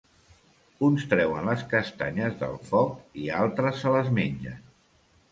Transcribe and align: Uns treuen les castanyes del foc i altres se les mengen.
Uns 0.85 1.03
treuen 1.09 1.43
les 1.49 1.65
castanyes 1.73 2.39
del 2.39 2.57
foc 2.69 3.19
i 3.25 3.27
altres 3.41 3.77
se 3.83 3.93
les 3.97 4.09
mengen. 4.21 4.65